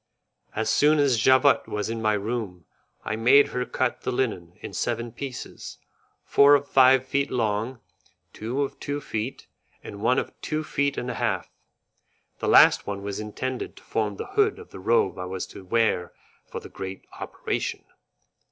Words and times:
As 0.55 0.67
soon 0.71 0.97
as 0.97 1.19
Javotte 1.23 1.67
was 1.67 1.87
in 1.87 2.01
my 2.01 2.13
room, 2.13 2.65
I 3.05 3.15
made 3.15 3.49
her 3.49 3.67
cut 3.67 4.01
the 4.01 4.11
linen 4.11 4.57
in 4.59 4.73
seven 4.73 5.11
pieces, 5.11 5.77
four 6.25 6.55
of 6.55 6.67
five 6.67 7.05
feet 7.05 7.29
long, 7.29 7.81
two 8.33 8.63
of 8.63 8.79
two 8.79 8.99
feet, 8.99 9.45
and 9.83 10.01
one 10.01 10.17
of 10.17 10.33
two 10.41 10.63
feet 10.63 10.97
and 10.97 11.11
a 11.11 11.21
half; 11.21 11.51
the 12.39 12.47
last 12.49 12.87
one 12.87 13.03
was 13.03 13.19
intended 13.19 13.75
to 13.75 13.83
form 13.83 14.15
the 14.15 14.25
hood 14.33 14.57
of 14.57 14.71
the 14.71 14.79
robe 14.79 15.19
I 15.19 15.25
was 15.25 15.45
to 15.53 15.63
wear 15.63 16.13
for 16.47 16.59
the 16.59 16.67
great 16.69 17.05
operation. 17.19 17.85